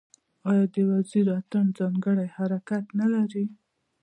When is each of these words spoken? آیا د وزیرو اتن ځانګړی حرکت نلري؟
آیا 0.49 0.65
د 0.73 0.75
وزیرو 0.91 1.31
اتن 1.39 1.65
ځانګړی 1.77 2.27
حرکت 2.35 2.85
نلري؟ 2.99 3.45